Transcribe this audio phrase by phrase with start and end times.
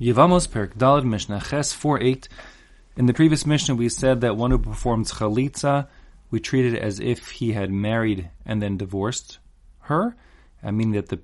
[0.00, 2.28] Yevamos Perik Dalad Mishnah Ches 4 8.
[2.96, 5.88] In the previous Mishnah, we said that one who performs chalitza,
[6.30, 9.40] we treat it as if he had married and then divorced
[9.80, 10.14] her.
[10.62, 11.18] I mean that the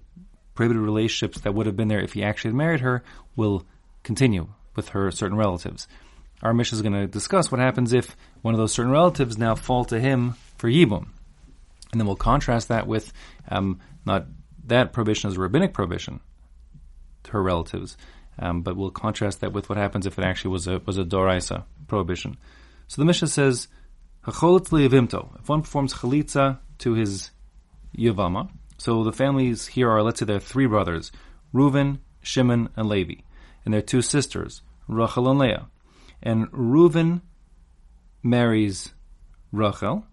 [0.56, 3.04] prohibited relationships that would have been there if he actually had married her
[3.36, 3.64] will
[4.02, 5.86] continue with her certain relatives.
[6.42, 9.54] Our Mishnah is going to discuss what happens if one of those certain relatives now
[9.54, 11.06] fall to him for yibum.
[11.92, 13.12] And then we'll contrast that with
[13.48, 14.26] um, not
[14.66, 16.18] that prohibition as a rabbinic prohibition
[17.24, 17.96] to her relatives,
[18.38, 21.04] um, but we'll contrast that with what happens if it actually was a was a
[21.04, 22.36] doraisa prohibition.
[22.88, 23.68] So the Mishnah says,
[24.26, 27.30] If one performs chalitza to his
[27.96, 31.12] yavama, so the families here are, let's say there are three brothers,
[31.54, 33.22] Reuven, Shimon, and Levi,
[33.64, 35.68] and their two sisters, Rachel and Leah.
[36.22, 37.22] And Reuven
[38.22, 38.92] marries
[39.52, 40.06] Rachel,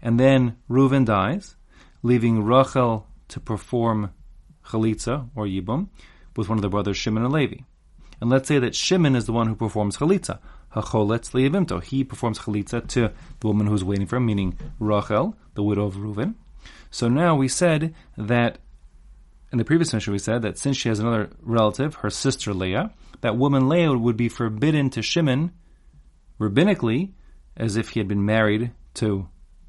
[0.00, 1.56] and then Reuven dies,
[2.02, 4.12] leaving Rachel to perform
[4.64, 5.88] chalitza or yibum
[6.36, 7.62] with one of the brothers Shimon and Levi.
[8.20, 10.38] And let's say that Shimon is the one who performs chalitza.
[11.84, 15.96] He performs chalitza to the woman who's waiting for him, meaning Rachel, the widow of
[15.96, 16.34] Reuven.
[16.90, 18.58] So now we said that
[19.50, 22.92] in the previous Mishnah we said that since she has another relative, her sister Leah,
[23.20, 25.52] that woman Leah would be forbidden to Shimon
[26.40, 27.12] rabbinically,
[27.56, 29.28] as if he had been married to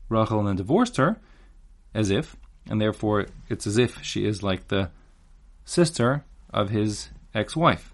[0.09, 1.19] Rachel and then divorced her,
[1.93, 2.37] as if,
[2.69, 4.89] and therefore it's as if she is like the
[5.65, 7.93] sister of his ex-wife.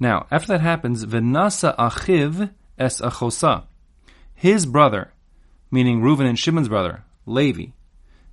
[0.00, 3.64] Now, after that happens, Venasa achiv es achosa.
[4.34, 5.12] His brother,
[5.70, 7.72] meaning Reuven and Shimon's brother, Levi,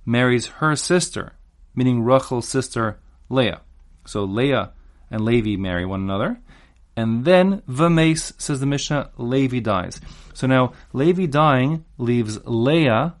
[0.04, 1.32] marries her sister,
[1.74, 3.62] meaning Rachel's sister Leah.
[4.04, 4.72] So Leah
[5.10, 6.38] and Levi marry one another.
[6.96, 10.00] And then Vames, says the Mishnah, Levi dies.
[10.32, 13.16] So now Levi dying leaves Leah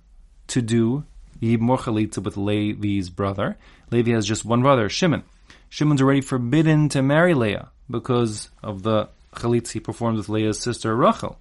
[0.48, 1.04] to do
[1.42, 3.58] Yibmor Chalitza with Levi's brother.
[3.90, 5.24] Levi has just one brother, Shimon.
[5.68, 10.94] Shimon's already forbidden to marry Leah because of the Chalitza he performed with Leah's sister
[10.96, 11.38] Rachel.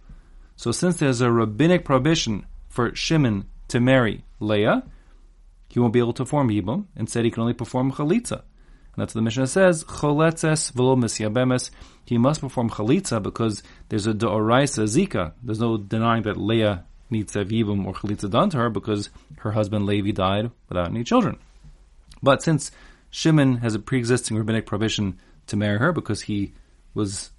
[0.55, 4.83] So since there's a rabbinic prohibition for Shimon to marry Leah,
[5.69, 6.85] he won't be able to perform Yibum.
[6.95, 8.43] Instead, he can only perform Chalitza.
[8.95, 11.69] And that's what the Mishnah says, Choletzes v'lo misyabemes.
[12.05, 15.33] He must perform Chalitza because there's a Do'oraisa Zika.
[15.43, 19.09] There's no denying that Leah needs to have Yibum or Chalitza done to her because
[19.39, 21.37] her husband Levi died without any children.
[22.23, 22.71] But since
[23.15, 25.17] Shimon has a pre-existing rabbinic prohibition
[25.47, 26.53] to marry her because he
[26.93, 27.31] was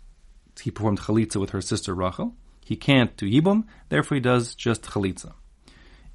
[0.58, 2.34] he performed chalitza with her sister Rachel.
[2.64, 5.34] He can't do yibum, therefore he does just chalitza.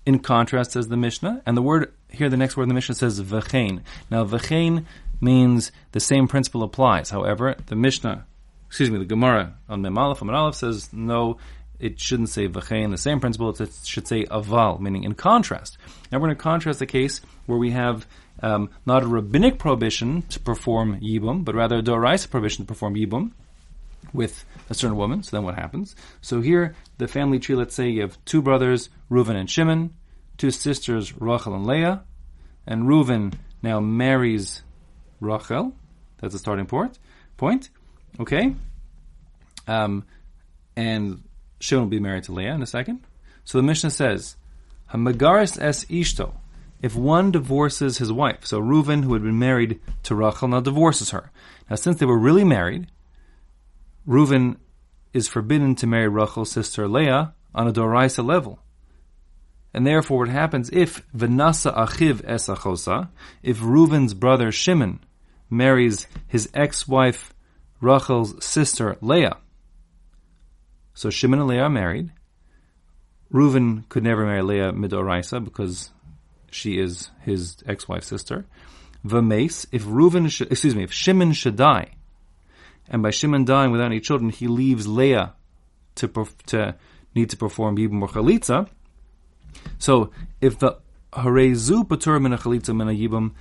[0.03, 2.95] In contrast, says the Mishnah, and the word here, the next word in the Mishnah
[2.95, 3.83] says v'chein.
[4.09, 4.85] Now, v'chein
[5.21, 7.11] means the same principle applies.
[7.11, 8.25] However, the Mishnah,
[8.65, 11.37] excuse me, the Gemara on Mem Aleph, Aleph says no,
[11.81, 12.91] it shouldn't say v'chein.
[12.91, 15.77] The same principle, it should say aval, meaning in contrast.
[16.11, 18.05] Now we're going to contrast the case where we have
[18.41, 22.95] um, not a rabbinic prohibition to perform yibum, but rather a doraisa prohibition to perform
[22.95, 23.31] yibum
[24.13, 25.23] with a certain woman.
[25.23, 25.95] So then what happens?
[26.21, 29.93] So here, the family tree, let's say you have two brothers, Reuven and Shimon,
[30.37, 32.03] two sisters, Rachel and Leah,
[32.67, 34.63] and Reuven now marries
[35.19, 35.73] Rachel.
[36.19, 36.99] That's a starting point.
[37.37, 37.69] Point.
[38.19, 38.55] Okay.
[39.67, 40.05] Um,
[40.75, 41.23] and
[41.61, 43.01] Shimon will be married to Leah in a second.
[43.43, 44.35] So the Mishnah says,
[44.91, 46.33] Hamagaris es ishto.
[46.81, 51.11] If one divorces his wife, so Reuven, who had been married to Rachel, now divorces
[51.11, 51.31] her.
[51.69, 52.87] Now, since they were really married,
[54.07, 54.57] Reuven
[55.13, 58.59] is forbidden to marry Rachel's sister Leah on a Doraisa level.
[59.73, 63.09] And therefore, what happens if Venasa Achiv es Esachosa,
[63.43, 64.99] if Reuven's brother Shimon
[65.49, 67.33] marries his ex-wife
[67.79, 69.37] Rachel's sister Leah,
[70.93, 72.11] so Shimon and Leah are married.
[73.31, 75.91] Reuven could never marry Leah midoraisa because
[76.51, 78.45] she is his ex-wife's sister.
[79.03, 81.93] Vames, if Reuven, should, excuse me, if Shimon should die,
[82.89, 85.33] and by Shimon dying without any children, he leaves Leah
[85.95, 86.75] to to
[87.15, 88.67] need to perform Yibum or Chalitza.
[89.79, 90.77] So if the
[91.13, 93.31] Harezu Patur min Chalitza min Yibum,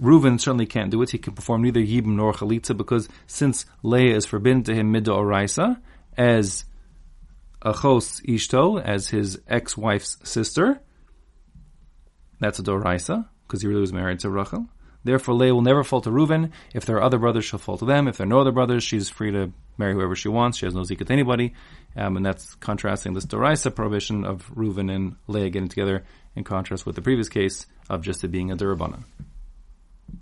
[0.00, 1.10] Reuven certainly can't do it.
[1.10, 5.80] He can perform neither Yibum nor Chalitza because since Leah is forbidden to him Midoraisa,
[6.16, 6.64] as
[7.64, 10.80] Achos Ishto, as his ex-wife's sister,
[12.40, 14.66] that's a Doraisa, because he really was married to Rachel.
[15.04, 16.50] Therefore, Leah will never fall to Reuven.
[16.74, 18.08] If there are other brothers, she'll fall to them.
[18.08, 20.58] If there are no other brothers, she's free to marry whoever she wants.
[20.58, 21.52] She has no zika to anybody.
[21.94, 26.86] Um, and that's contrasting this Doraisa prohibition of Reuven and Leah getting together in contrast
[26.86, 29.04] with the previous case of just it being a Durabana.